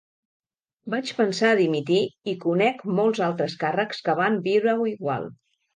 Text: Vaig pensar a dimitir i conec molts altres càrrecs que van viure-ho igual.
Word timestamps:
Vaig 0.93 1.11
pensar 1.17 1.51
a 1.55 1.59
dimitir 1.61 2.01
i 2.33 2.37
conec 2.47 2.83
molts 3.01 3.25
altres 3.29 3.61
càrrecs 3.67 4.05
que 4.09 4.19
van 4.23 4.45
viure-ho 4.51 4.95
igual. 4.97 5.35